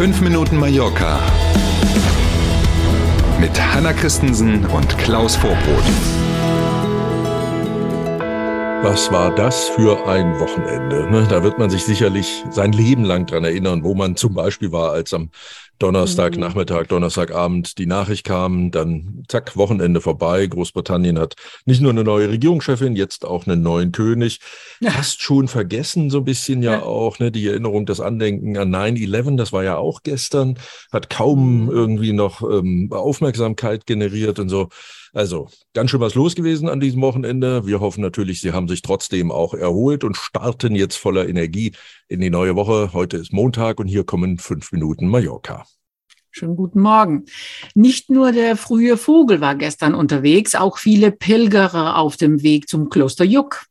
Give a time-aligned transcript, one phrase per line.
[0.00, 1.20] 5 Minuten Mallorca
[3.38, 6.29] mit Hanna Christensen und Klaus Vorbrot.
[8.82, 11.10] Was war das für ein Wochenende?
[11.10, 11.26] Ne?
[11.28, 14.92] Da wird man sich sicherlich sein Leben lang dran erinnern, wo man zum Beispiel war,
[14.92, 15.30] als am
[15.78, 16.88] Donnerstagnachmittag, mhm.
[16.88, 20.46] Donnerstagabend die Nachricht kam, dann zack, Wochenende vorbei.
[20.46, 21.34] Großbritannien hat
[21.66, 24.40] nicht nur eine neue Regierungschefin, jetzt auch einen neuen König.
[24.80, 24.92] Ja.
[24.92, 26.82] Fast schon vergessen, so ein bisschen ja, ja.
[26.82, 30.58] auch, ne, die Erinnerung, das Andenken an 9-11, das war ja auch gestern,
[30.90, 31.70] hat kaum mhm.
[31.70, 34.68] irgendwie noch ähm, Aufmerksamkeit generiert und so.
[35.12, 37.66] Also ganz schön was los gewesen an diesem Wochenende.
[37.66, 41.72] Wir hoffen natürlich, Sie haben sich trotzdem auch erholt und starten jetzt voller Energie
[42.08, 42.92] in die neue Woche.
[42.92, 45.66] Heute ist Montag und hier kommen fünf Minuten Mallorca.
[46.30, 47.24] Schönen guten Morgen.
[47.74, 52.88] Nicht nur der frühe Vogel war gestern unterwegs, auch viele Pilgerer auf dem Weg zum
[52.88, 53.66] Kloster Juck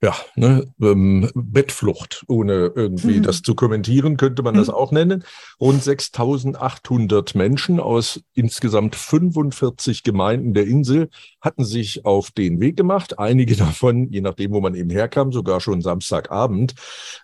[0.00, 3.24] ja, ne, ähm, Bettflucht, ohne irgendwie hm.
[3.24, 4.60] das zu kommentieren, könnte man hm.
[4.60, 5.24] das auch nennen.
[5.60, 11.08] Rund 6800 Menschen aus insgesamt 45 Gemeinden der Insel
[11.40, 13.18] hatten sich auf den Weg gemacht.
[13.18, 16.74] Einige davon, je nachdem, wo man eben herkam, sogar schon Samstagabend.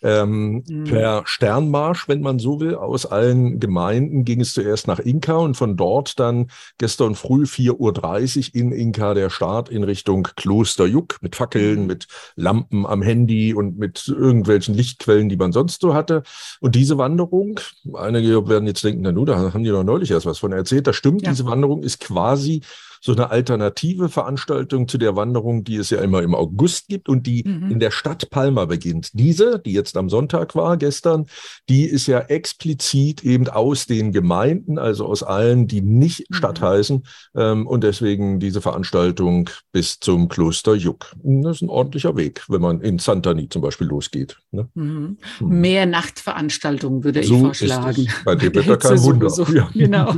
[0.03, 0.85] Ähm, hm.
[0.85, 5.57] Per Sternmarsch, wenn man so will, aus allen Gemeinden ging es zuerst nach Inka und
[5.57, 11.19] von dort dann gestern früh 4.30 Uhr in Inka der Start in Richtung Kloster Juck
[11.21, 11.87] mit Fackeln, hm.
[11.87, 16.23] mit Lampen Lampen am Handy und mit irgendwelchen Lichtquellen, die man sonst so hatte.
[16.61, 17.61] Und diese Wanderung,
[17.95, 20.87] einige werden jetzt denken, na nu, da haben die doch neulich erst was von erzählt.
[20.87, 21.31] Das stimmt, ja.
[21.31, 22.63] diese Wanderung ist quasi
[23.05, 27.27] so eine alternative Veranstaltung zu der Wanderung, die es ja immer im August gibt und
[27.27, 27.73] die mhm.
[27.73, 29.11] in der Stadt Palma beginnt.
[29.13, 31.27] Diese, die jetzt am Sonntag war, gestern,
[31.69, 36.35] die ist ja explizit eben aus den Gemeinden, also aus allen, die nicht mhm.
[36.35, 37.05] Stadt heißen.
[37.37, 41.13] Ähm, und deswegen diese Veranstaltung bis zum Kloster Juck.
[41.23, 44.39] Das ist ein ordentlicher Weg, wenn man in Santani zum Beispiel losgeht.
[44.51, 44.67] Ne?
[44.73, 45.19] Mhm.
[45.41, 45.61] mhm.
[45.61, 48.09] Mehr Nachtveranstaltungen würde so ich vorschlagen.
[48.25, 49.31] Bei dem Wetter kein Wunder.
[49.53, 49.69] Ja.
[49.75, 50.15] Genau.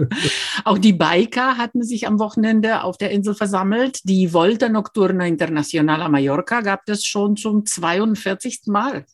[0.65, 4.01] Auch die Biker hatten sich am Wochenende auf der Insel versammelt.
[4.05, 8.63] Die Volta Nocturna Internacional a Mallorca gab es schon zum 42.
[8.67, 9.07] Mal.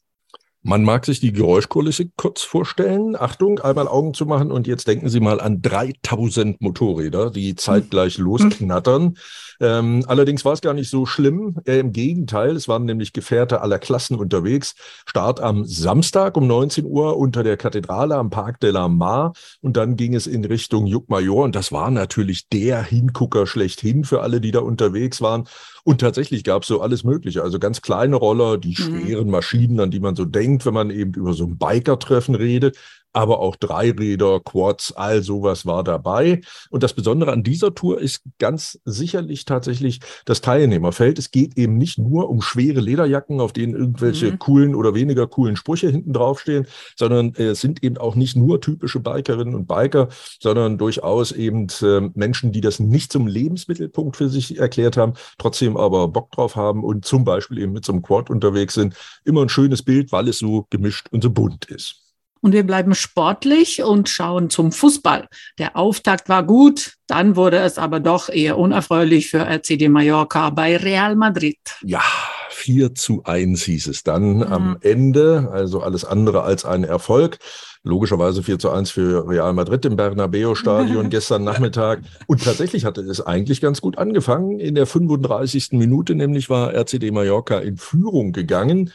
[0.64, 3.16] Man mag sich die Geräuschkulisse kurz vorstellen.
[3.16, 8.14] Achtung, einmal Augen zu machen und jetzt denken Sie mal an 3000 Motorräder, die zeitgleich
[8.18, 8.24] hm.
[8.24, 9.16] losknattern.
[9.60, 11.56] Ähm, allerdings war es gar nicht so schlimm.
[11.64, 14.74] Äh, Im Gegenteil, es waren nämlich Gefährte aller Klassen unterwegs.
[15.04, 19.76] Start am Samstag um 19 Uhr unter der Kathedrale am Parc de la Mar und
[19.76, 24.40] dann ging es in Richtung Juckmajor und das war natürlich der Hingucker schlechthin für alle,
[24.40, 25.48] die da unterwegs waren.
[25.84, 28.74] Und tatsächlich gab es so alles Mögliche, also ganz kleine Roller, die mhm.
[28.74, 32.78] schweren Maschinen, an die man so denkt, wenn man eben über so ein Biker-Treffen redet,
[33.12, 36.40] aber auch Dreiräder, Quads, all sowas war dabei.
[36.70, 41.18] Und das Besondere an dieser Tour ist ganz sicherlich tatsächlich das Teilnehmerfeld.
[41.18, 44.38] Es geht eben nicht nur um schwere Lederjacken, auf denen irgendwelche mhm.
[44.38, 48.60] coolen oder weniger coolen Sprüche hinten draufstehen, sondern äh, es sind eben auch nicht nur
[48.60, 50.08] typische Bikerinnen und Biker,
[50.40, 55.76] sondern durchaus eben äh, Menschen, die das nicht zum Lebensmittelpunkt für sich erklärt haben, trotzdem
[55.76, 58.94] aber Bock drauf haben und zum Beispiel eben mit so einem Quad unterwegs sind.
[59.24, 62.01] Immer ein schönes Bild, weil es so gemischt und so bunt ist.
[62.42, 65.28] Und wir bleiben sportlich und schauen zum Fußball.
[65.60, 70.76] Der Auftakt war gut, dann wurde es aber doch eher unerfreulich für RCD Mallorca bei
[70.76, 71.58] Real Madrid.
[71.84, 72.02] Ja,
[72.50, 74.42] 4 zu 1 hieß es dann mhm.
[74.42, 77.38] am Ende, also alles andere als ein Erfolg.
[77.84, 82.02] Logischerweise 4 zu 1 für Real Madrid im Bernabeu-Stadion gestern Nachmittag.
[82.26, 84.58] Und tatsächlich hatte es eigentlich ganz gut angefangen.
[84.58, 85.72] In der 35.
[85.72, 88.90] Minute nämlich war RCD Mallorca in Führung gegangen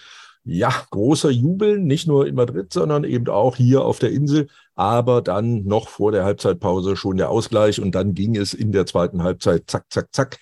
[0.47, 4.47] ja, großer Jubel, nicht nur in Madrid, sondern eben auch hier auf der Insel.
[4.77, 8.85] Aber dann noch vor der Halbzeitpause schon der Ausgleich und dann ging es in der
[8.85, 10.37] zweiten Halbzeit zack, zack, zack.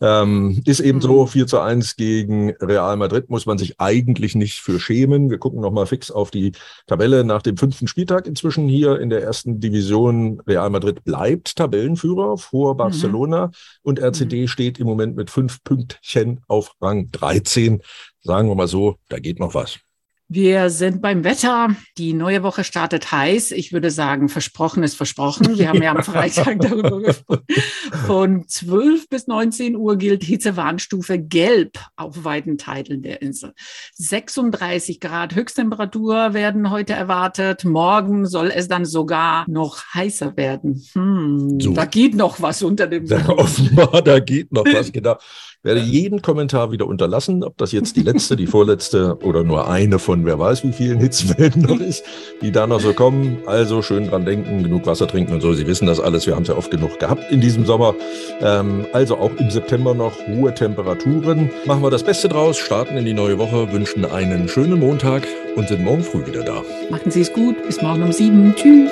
[0.00, 1.48] Ähm, ist eben so 4 mhm.
[1.48, 5.28] zu 1 gegen Real Madrid, muss man sich eigentlich nicht für schämen.
[5.28, 6.52] Wir gucken nochmal fix auf die
[6.86, 10.40] Tabelle nach dem fünften Spieltag inzwischen hier in der ersten Division.
[10.46, 12.78] Real Madrid bleibt Tabellenführer vor mhm.
[12.78, 13.52] Barcelona mhm.
[13.82, 14.48] und RCD mhm.
[14.48, 17.82] steht im Moment mit fünf Pünktchen auf Rang 13
[18.22, 19.78] sagen wir mal so, da geht noch was.
[20.32, 21.74] Wir sind beim Wetter.
[21.98, 23.50] Die neue Woche startet heiß.
[23.50, 25.58] Ich würde sagen, versprochen ist versprochen.
[25.58, 27.42] Wir haben ja, am Freitag darüber gesprochen.
[28.06, 33.54] Von 12 bis 19 Uhr gilt Hitzewarnstufe gelb auf weiten Teilen der Insel.
[33.94, 37.64] 36 Grad Höchsttemperatur werden heute erwartet.
[37.64, 40.80] Morgen soll es dann sogar noch heißer werden.
[40.92, 41.72] Hm, so.
[41.72, 43.04] Da geht noch was unter dem.
[43.08, 45.16] Da, offenbar, da geht noch was, genau.
[45.64, 49.98] werde jeden Kommentar wieder unterlassen, ob das jetzt die letzte, die vorletzte oder nur eine
[50.20, 52.04] von wer weiß wie vielen Hitzewellen noch ist,
[52.42, 53.38] die da noch so kommen.
[53.46, 55.52] Also schön dran denken, genug Wasser trinken und so.
[55.54, 57.94] Sie wissen das alles, wir haben es ja oft genug gehabt in diesem Sommer.
[58.40, 61.50] Ähm, also auch im September noch hohe Temperaturen.
[61.64, 65.26] Machen wir das Beste draus, starten in die neue Woche, wünschen einen schönen Montag
[65.56, 66.62] und sind morgen früh wieder da.
[66.90, 67.56] Machen Sie es gut.
[67.66, 68.54] Bis morgen um sieben.
[68.54, 68.90] Tschüss.